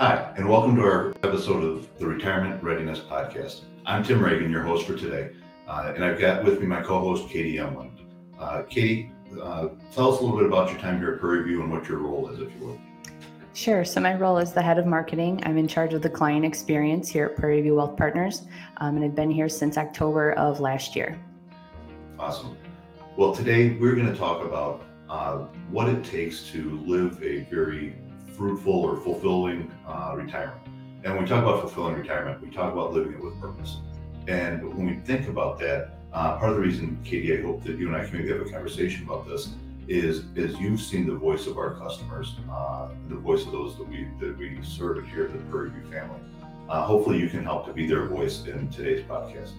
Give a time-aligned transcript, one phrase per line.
[0.00, 3.64] Hi, and welcome to our episode of the Retirement Readiness Podcast.
[3.84, 5.28] I'm Tim Reagan, your host for today,
[5.68, 7.90] uh, and I've got with me my co-host Katie Emlin.
[8.38, 11.60] Uh, Katie, uh, tell us a little bit about your time here at Prairie View
[11.60, 12.80] and what your role is, if you will.
[13.52, 13.84] Sure.
[13.84, 15.42] So, my role is the head of marketing.
[15.44, 18.46] I'm in charge of the client experience here at Prairie View Wealth Partners,
[18.78, 21.22] um, and I've been here since October of last year.
[22.18, 22.56] Awesome.
[23.18, 25.40] Well, today we're going to talk about uh,
[25.70, 27.96] what it takes to live a very
[28.40, 30.62] fruitful or fulfilling uh, retirement.
[31.04, 33.76] And when we talk about fulfilling retirement, we talk about living it with purpose.
[34.28, 37.76] And when we think about that, uh, part of the reason, Katie, I hope that
[37.76, 39.50] you and I can maybe have a conversation about this
[39.88, 43.86] is is you've seen the voice of our customers, uh, the voice of those that
[43.86, 46.20] we that we serve here at the Prairie View family.
[46.68, 49.52] Uh, hopefully, you can help to be their voice in today's podcast.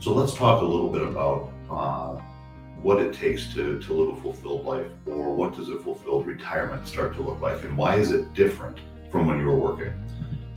[0.00, 2.20] So let's talk a little bit about uh,
[2.84, 6.86] what it takes to to live a fulfilled life, or what does a fulfilled retirement
[6.86, 8.78] start to look like, and why is it different
[9.10, 9.92] from when you were working?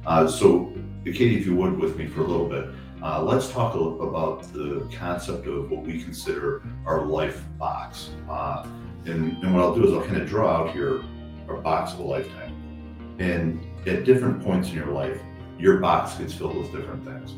[0.06, 0.74] Uh, so,
[1.06, 2.66] Katie, if you would, with me for a little bit.
[3.02, 8.10] Uh, let's talk about the concept of what we consider our life box.
[8.30, 8.68] Uh,
[9.06, 11.04] and, and what I'll do is I'll kind of draw out here
[11.48, 13.16] our box of a lifetime.
[13.20, 15.22] And at different points in your life,
[15.58, 17.36] your box gets filled with different things.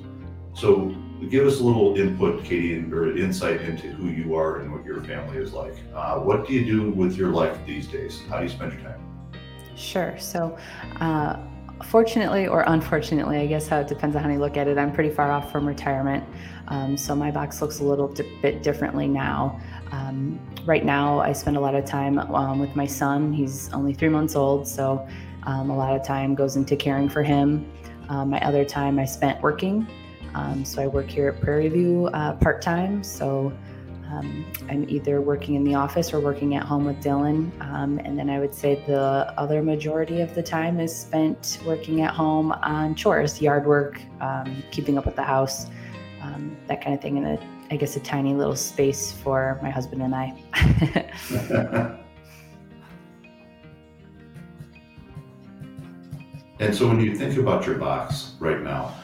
[0.54, 0.96] So
[1.28, 5.04] give us a little input, Katie, or insight into who you are and what your
[5.04, 5.76] family is like.
[5.94, 8.22] Uh, what do you do with your life these days?
[8.30, 9.02] How do you spend your time?
[9.76, 10.18] Sure.
[10.18, 10.58] So,
[11.00, 11.38] uh,
[11.86, 14.92] fortunately or unfortunately, I guess how it depends on how you look at it, I'm
[14.92, 16.24] pretty far off from retirement.
[16.68, 18.08] Um, so my box looks a little
[18.42, 19.60] bit differently now.
[19.92, 23.34] Um, right now, I spend a lot of time um, with my son.
[23.34, 25.08] He's only three months old, so
[25.44, 27.72] um, a lot of time goes into caring for him.
[28.10, 29.88] Um, my other time I spent working.
[30.34, 33.04] Um, so I work here at Prairie View uh, part time.
[33.04, 33.54] So
[34.12, 37.52] um, I'm either working in the office or working at home with Dylan.
[37.62, 42.02] Um, and then I would say the other majority of the time is spent working
[42.02, 45.68] at home on chores, yard work, um, keeping up with the house,
[46.22, 49.70] um, that kind of thing, in a, I guess, a tiny little space for my
[49.70, 50.34] husband and I.
[56.60, 58.96] and so when you think about your box right now,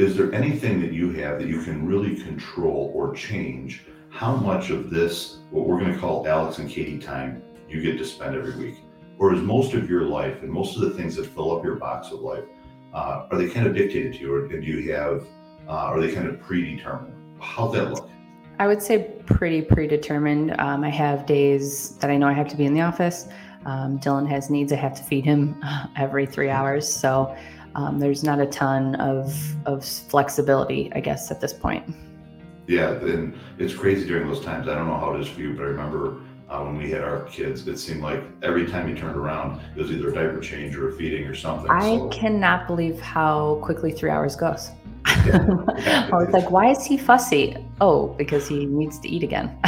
[0.00, 4.70] is there anything that you have that you can really control or change how much
[4.70, 8.34] of this, what we're going to call Alex and Katie time, you get to spend
[8.34, 8.76] every week?
[9.18, 11.74] Or is most of your life and most of the things that fill up your
[11.74, 12.44] box of life,
[12.94, 15.26] uh, are they kind of dictated to you or do you have,
[15.68, 17.12] uh, are they kind of predetermined?
[17.38, 18.08] How's that look?
[18.58, 20.58] I would say pretty predetermined.
[20.58, 23.28] Um, I have days that I know I have to be in the office.
[23.66, 24.72] Um, Dylan has needs.
[24.72, 25.62] I have to feed him
[25.98, 26.90] every three hours.
[26.90, 27.36] So
[27.74, 29.34] um, there's not a ton of,
[29.66, 31.84] of flexibility, I guess, at this point.
[32.66, 34.68] Yeah, and it's crazy during those times.
[34.68, 37.02] I don't know how it is for you, but I remember uh, when we had
[37.02, 40.40] our kids, it seemed like every time you turned around, it was either a diaper
[40.40, 41.70] change or a feeding or something.
[41.70, 42.08] I so.
[42.08, 44.70] cannot believe how quickly three hours goes.
[45.26, 45.46] Yeah.
[46.12, 47.56] I was like, why is he fussy?
[47.80, 49.56] Oh, because he needs to eat again.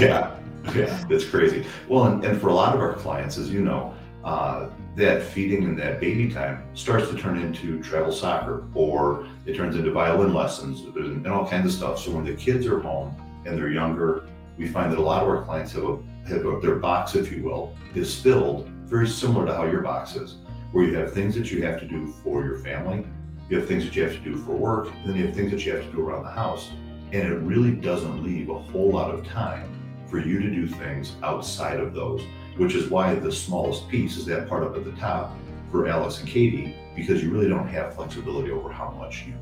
[0.00, 0.34] yeah,
[0.74, 1.66] yeah, it's crazy.
[1.88, 3.94] Well, and, and for a lot of our clients, as you know,
[4.24, 9.54] uh, that feeding and that baby time starts to turn into travel soccer or it
[9.54, 11.98] turns into violin lessons and, all kinds of stuff.
[11.98, 13.14] So when the kids are home
[13.44, 14.26] and they're younger,
[14.56, 15.98] we find that a lot of our clients have, a,
[16.28, 20.16] have a, their box, if you will, is filled very similar to how your box
[20.16, 20.36] is,
[20.72, 23.04] where you have things that you have to do for your family,
[23.50, 25.50] you have things that you have to do for work, and then you have things
[25.50, 26.70] that you have to do around the house.
[27.12, 29.72] And it really doesn't leave a whole lot of time
[30.08, 32.22] for you to do things outside of those
[32.56, 35.36] which is why the smallest piece is that part up at the top
[35.70, 39.34] for Alex and Katie, because you really don't have flexibility over how much you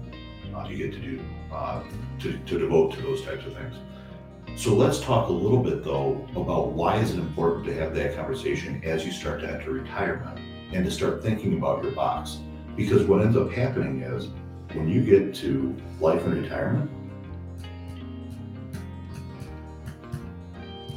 [0.55, 1.21] uh, you get to do
[1.53, 1.83] uh,
[2.21, 3.75] to, to devote to those types of things.
[4.57, 8.15] So let's talk a little bit though about why is it important to have that
[8.15, 10.39] conversation as you start to enter retirement
[10.73, 12.39] and to start thinking about your box.
[12.77, 14.29] Because what ends up happening is
[14.75, 16.91] when you get to life and retirement,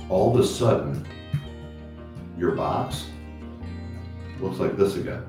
[0.10, 1.06] all of a sudden
[2.38, 3.08] your box
[4.40, 5.24] looks like this again.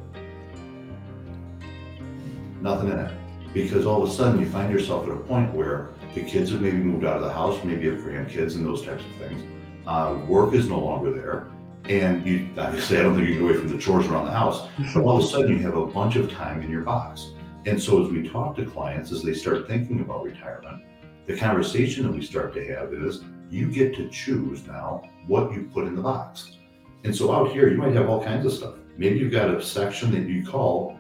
[2.61, 3.13] Nothing in it.
[3.55, 6.61] Because all of a sudden you find yourself at a point where the kids have
[6.61, 9.43] maybe moved out of the house, maybe have grandkids and those types of things.
[9.87, 11.47] Uh, work is no longer there.
[11.85, 14.69] And you obviously I don't think you get away from the chores around the house.
[14.95, 17.33] But all of a sudden you have a bunch of time in your box.
[17.65, 20.83] And so as we talk to clients as they start thinking about retirement,
[21.27, 25.71] the conversation that we start to have is you get to choose now what you
[25.73, 26.58] put in the box.
[27.05, 28.75] And so out here, you might have all kinds of stuff.
[28.97, 30.99] Maybe you've got a section that you call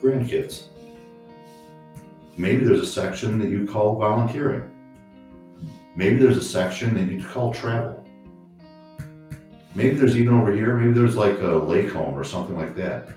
[0.00, 0.64] grandkids.
[2.36, 4.70] Maybe there's a section that you call volunteering.
[5.96, 8.06] Maybe there's a section that you call travel.
[9.74, 13.10] Maybe there's even over here, maybe there's like a lake home or something like that.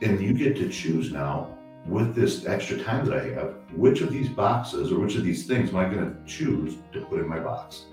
[0.00, 4.10] And you get to choose now with this extra time that I have, which of
[4.10, 7.28] these boxes or which of these things am I going to choose to put in
[7.28, 7.86] my box?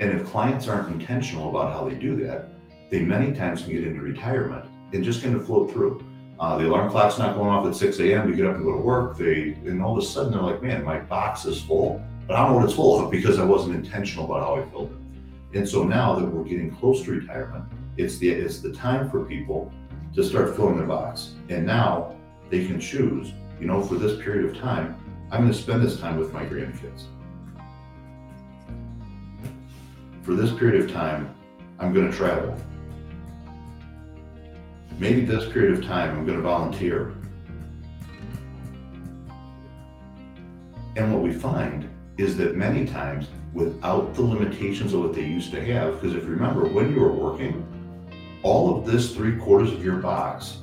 [0.00, 2.48] And if clients aren't intentional about how they do that,
[2.90, 6.04] they many times can get into retirement and just kind of float through.
[6.38, 8.30] Uh, the alarm clock's not going off at 6 a.m.
[8.30, 9.16] to get up and go to work.
[9.16, 12.42] They and all of a sudden they're like, man, my box is full, but I
[12.42, 15.58] don't know what it's full of because I wasn't intentional about how I filled it.
[15.58, 17.64] And so now that we're getting close to retirement,
[17.96, 19.72] it's the it's the time for people
[20.14, 21.34] to start filling their box.
[21.48, 22.16] And now
[22.50, 24.96] they can choose, you know, for this period of time,
[25.30, 27.04] I'm going to spend this time with my grandkids.
[30.24, 31.34] For this period of time,
[31.78, 32.56] I'm going to travel.
[34.98, 37.12] Maybe this period of time, I'm going to volunteer.
[40.96, 45.50] And what we find is that many times, without the limitations of what they used
[45.50, 47.66] to have, because if you remember, when you were working,
[48.42, 50.62] all of this three quarters of your box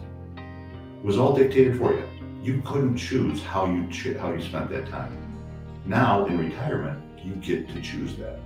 [1.03, 2.03] was all dictated for you.
[2.41, 5.15] You couldn't choose how you ch- how you spent that time.
[5.85, 8.39] Now in retirement, you get to choose that.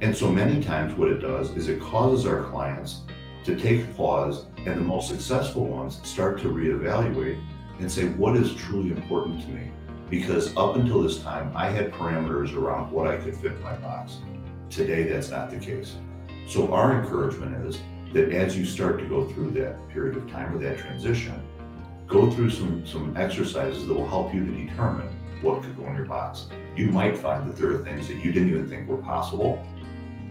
[0.00, 3.02] And so many times what it does is it causes our clients
[3.44, 7.40] to take pause and the most successful ones start to reevaluate
[7.78, 9.70] and say what is truly important to me
[10.10, 13.74] because up until this time I had parameters around what I could fit in my
[13.76, 14.18] box.
[14.70, 15.96] Today that's not the case.
[16.46, 17.80] So our encouragement is
[18.12, 21.34] that as you start to go through that period of time or that transition,
[22.06, 25.08] go through some, some exercises that will help you to determine
[25.42, 26.46] what could go in your box.
[26.76, 29.66] You might find that there are things that you didn't even think were possible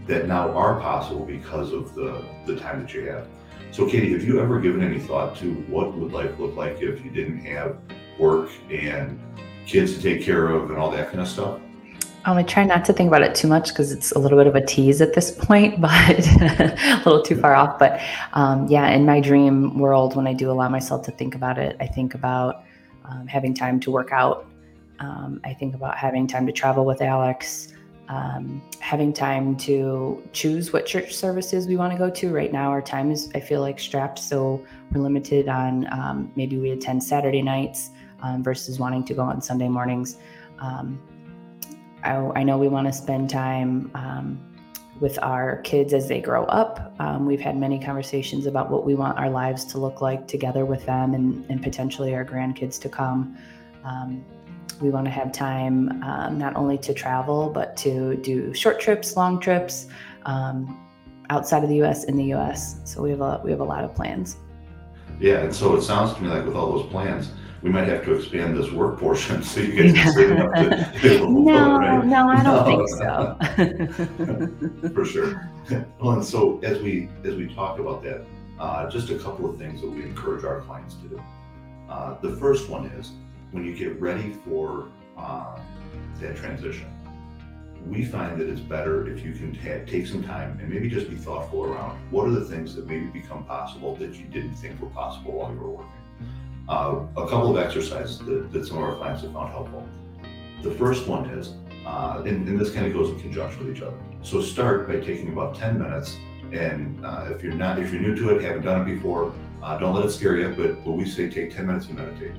[0.07, 3.27] that now are possible because of the, the time that you have.
[3.71, 7.03] So, Katie, have you ever given any thought to what would life look like if
[7.03, 7.77] you didn't have
[8.19, 9.19] work and
[9.65, 11.59] kids to take care of and all that kind of stuff?
[12.25, 14.47] Um, I try not to think about it too much because it's a little bit
[14.47, 17.79] of a tease at this point, but a little too far off.
[17.79, 17.99] But
[18.33, 21.75] um, yeah, in my dream world, when I do allow myself to think about it,
[21.79, 22.63] I think about
[23.05, 24.47] um, having time to work out.
[24.99, 27.72] Um, I think about having time to travel with Alex,
[28.09, 32.33] um, having time to choose what church services we want to go to.
[32.33, 34.19] Right now, our time is, I feel like, strapped.
[34.19, 37.91] So we're limited on um, maybe we attend Saturday nights
[38.39, 40.17] versus wanting to go on Sunday mornings.
[40.59, 41.01] Um,
[42.03, 44.53] I, I know we want to spend time um,
[44.99, 46.93] with our kids as they grow up.
[46.99, 50.65] Um, we've had many conversations about what we want our lives to look like together
[50.65, 53.37] with them and, and potentially our grandkids to come.
[54.83, 59.15] We want to have time um, not only to travel, but to do short trips,
[59.15, 59.87] long trips
[60.25, 60.77] um,
[61.29, 62.81] outside of the US, in the US.
[62.83, 64.35] So we have a, we have a lot of plans.
[65.21, 67.31] Yeah, and so it sounds to me like with all those plans,
[67.61, 70.91] we might have to expand this work portion so you guys can save enough to
[71.01, 72.05] be able to no, right?
[72.05, 72.65] No, I don't no.
[72.65, 73.37] think so.
[74.93, 75.49] For sure.
[76.01, 78.25] Well, and so as we as we talk about that,
[78.59, 81.21] uh, just a couple of things that we encourage our clients to do.
[81.89, 83.13] Uh, the first one is
[83.53, 85.57] when you get ready for uh,
[86.19, 86.87] that transition,
[87.87, 91.09] we find that it's better if you can ta- take some time and maybe just
[91.09, 94.79] be thoughtful around what are the things that maybe become possible that you didn't think
[94.81, 96.03] were possible while you were working
[96.69, 99.87] uh, a couple of exercises that, that, some of our clients have found helpful.
[100.61, 101.55] The first one is,
[101.85, 103.97] uh, and, and, this kind of goes in conjunction with each other.
[104.21, 106.17] So start by taking about 10 minutes.
[106.53, 109.77] And uh, if you're not, if you're new to it, haven't done it before, uh,
[109.77, 110.53] don't let it scare you.
[110.55, 112.31] But what we say, take 10 minutes to meditate.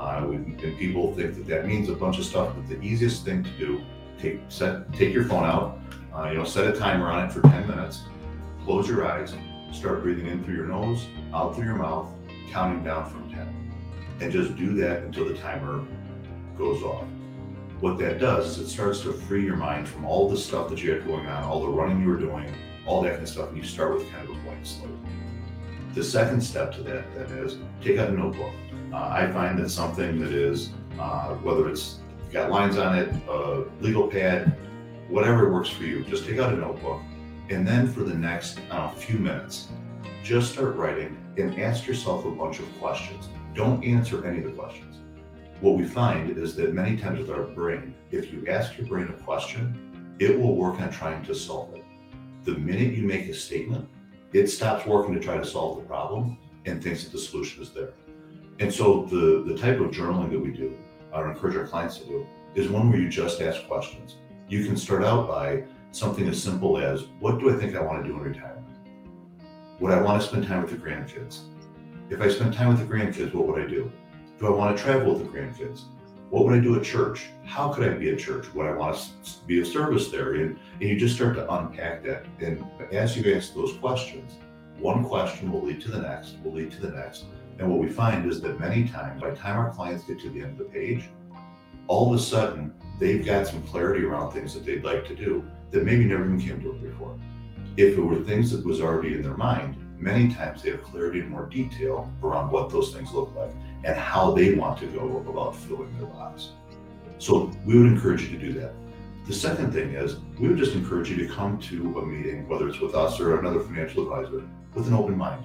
[0.00, 3.24] Uh, we, and people think that that means a bunch of stuff, but the easiest
[3.24, 3.82] thing to do,
[4.18, 5.78] take set, take your phone out.
[6.14, 8.02] Uh, you know, set a timer on it for 10 minutes.
[8.64, 9.34] Close your eyes.
[9.72, 12.08] Start breathing in through your nose, out through your mouth,
[12.50, 13.60] counting down from 10
[14.20, 15.84] and just do that until the timer
[16.56, 17.06] goes off.
[17.80, 20.82] What that does is it starts to free your mind from all the stuff that
[20.82, 22.52] you had going on, all the running you were doing,
[22.86, 24.90] all that kind of stuff, and you start with kind of a blank slate.
[25.94, 28.52] The second step to that then is take out a notebook.
[28.92, 31.98] Uh, I find that something that is, uh, whether it's
[32.32, 34.56] got lines on it, a legal pad,
[35.08, 37.00] whatever works for you, just take out a notebook.
[37.48, 39.68] And then for the next uh, few minutes,
[40.22, 44.52] just start writing and ask yourself a bunch of questions don't answer any of the
[44.52, 44.98] questions.
[45.60, 49.08] What we find is that many times with our brain, if you ask your brain
[49.08, 51.84] a question, it will work on trying to solve it.
[52.44, 53.88] The minute you make a statement,
[54.32, 57.70] it stops working to try to solve the problem and thinks that the solution is
[57.70, 57.94] there.
[58.58, 60.76] And so the, the type of journaling that we do,
[61.12, 64.16] or encourage our clients to do, is one where you just ask questions.
[64.48, 68.02] You can start out by something as simple as, what do I think I want
[68.04, 68.66] to do in retirement?
[69.80, 71.40] Would I want to spend time with the grandkids?
[72.10, 73.90] If I spend time with the grandkids, what would I do?
[74.38, 75.84] Do I want to travel with the grandkids?
[76.30, 77.26] What would I do at church?
[77.44, 78.54] How could I be at church?
[78.54, 80.34] Would I want to be of service there?
[80.34, 82.24] And, and you just start to unpack that.
[82.38, 84.34] And as you ask those questions,
[84.78, 87.24] one question will lead to the next, will lead to the next.
[87.58, 90.30] And what we find is that many times, by the time our clients get to
[90.30, 91.08] the end of the page,
[91.88, 95.44] all of a sudden they've got some clarity around things that they'd like to do
[95.72, 97.18] that maybe never even came to them before.
[97.76, 101.20] If it were things that was already in their mind, many times they have clarity
[101.20, 103.50] and more detail around what those things look like
[103.84, 106.50] and how they want to go about filling their box.
[107.18, 108.72] So we would encourage you to do that.
[109.26, 112.68] The second thing is we would just encourage you to come to a meeting, whether
[112.68, 114.44] it's with us or another financial advisor,
[114.74, 115.44] with an open mind.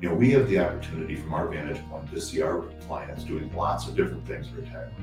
[0.00, 3.54] You know, we have the opportunity from our vantage point to see our clients doing
[3.54, 4.96] lots of different things in retirement.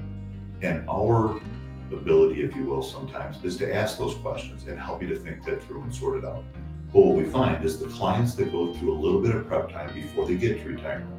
[0.64, 1.40] And our
[1.92, 5.46] ability, if you will, sometimes is to ask those questions and help you to think
[5.46, 6.44] that through and sort it out.
[6.92, 9.70] But what we find is the clients that go through a little bit of prep
[9.72, 11.17] time before they get to retirement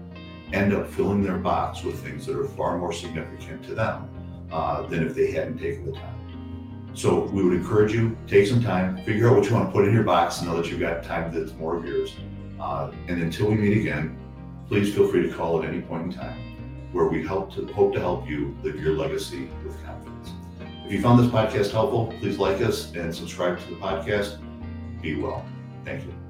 [0.53, 4.09] end up filling their box with things that are far more significant to them
[4.51, 6.15] uh, than if they hadn't taken the time.
[6.95, 9.87] So we would encourage you, take some time, figure out what you want to put
[9.87, 12.15] in your box, and know that you've got time that's more of yours.
[12.59, 14.19] Uh, and until we meet again,
[14.69, 16.49] please feel free to call at any point in time
[16.93, 20.31] where we help to hope to help you live your legacy with confidence.
[20.87, 24.39] If you found this podcast helpful, please like us and subscribe to the podcast.
[25.03, 25.45] Be well.
[25.85, 26.28] Thank you.